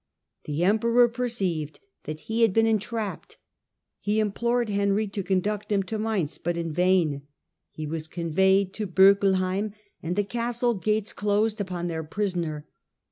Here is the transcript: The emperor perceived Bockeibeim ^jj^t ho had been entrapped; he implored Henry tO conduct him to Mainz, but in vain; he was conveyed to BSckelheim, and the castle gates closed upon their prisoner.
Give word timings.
The 0.45 0.63
emperor 0.63 1.07
perceived 1.07 1.79
Bockeibeim 2.05 2.13
^jj^t 2.15 2.27
ho 2.37 2.41
had 2.41 2.53
been 2.53 2.65
entrapped; 2.65 3.37
he 3.99 4.19
implored 4.19 4.67
Henry 4.69 5.07
tO 5.07 5.21
conduct 5.21 5.71
him 5.71 5.83
to 5.83 5.99
Mainz, 5.99 6.39
but 6.39 6.57
in 6.57 6.71
vain; 6.73 7.21
he 7.69 7.85
was 7.85 8.07
conveyed 8.07 8.73
to 8.73 8.87
BSckelheim, 8.87 9.73
and 10.01 10.15
the 10.15 10.23
castle 10.23 10.73
gates 10.73 11.13
closed 11.13 11.61
upon 11.61 11.87
their 11.87 12.03
prisoner. 12.03 12.65